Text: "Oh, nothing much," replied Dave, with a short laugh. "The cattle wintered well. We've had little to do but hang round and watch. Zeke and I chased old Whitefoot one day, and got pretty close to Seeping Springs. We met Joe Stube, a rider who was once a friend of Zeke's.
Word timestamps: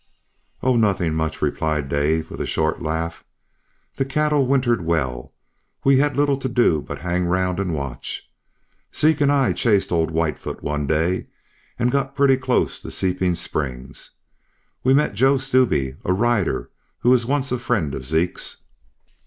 "Oh, 0.63 0.75
nothing 0.77 1.13
much," 1.13 1.43
replied 1.43 1.87
Dave, 1.87 2.31
with 2.31 2.41
a 2.41 2.47
short 2.47 2.81
laugh. 2.81 3.23
"The 3.97 4.03
cattle 4.03 4.47
wintered 4.47 4.83
well. 4.83 5.31
We've 5.83 5.99
had 5.99 6.17
little 6.17 6.37
to 6.37 6.49
do 6.49 6.81
but 6.81 7.01
hang 7.01 7.25
round 7.25 7.59
and 7.59 7.75
watch. 7.75 8.27
Zeke 8.95 9.21
and 9.21 9.31
I 9.31 9.53
chased 9.53 9.91
old 9.91 10.09
Whitefoot 10.09 10.63
one 10.63 10.87
day, 10.87 11.27
and 11.77 11.91
got 11.91 12.15
pretty 12.15 12.37
close 12.37 12.81
to 12.81 12.89
Seeping 12.89 13.35
Springs. 13.35 14.09
We 14.83 14.95
met 14.95 15.13
Joe 15.13 15.37
Stube, 15.37 15.95
a 16.03 16.13
rider 16.13 16.71
who 17.01 17.11
was 17.11 17.27
once 17.27 17.51
a 17.51 17.59
friend 17.59 17.93
of 17.93 18.03
Zeke's. 18.03 18.63